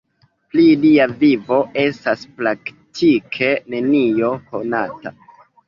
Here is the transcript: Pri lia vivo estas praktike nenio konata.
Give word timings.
Pri 0.53 0.63
lia 0.85 1.05
vivo 1.23 1.59
estas 1.83 2.25
praktike 2.41 3.53
nenio 3.77 4.35
konata. 4.51 5.17